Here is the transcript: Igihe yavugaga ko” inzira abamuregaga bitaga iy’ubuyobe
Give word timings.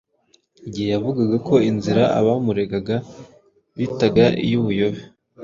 Igihe 0.67 0.87
yavugaga 0.95 1.35
ko” 1.47 1.53
inzira 1.69 2.03
abamuregaga 2.19 2.95
bitaga 3.77 4.25
iy’ubuyobe 4.45 5.01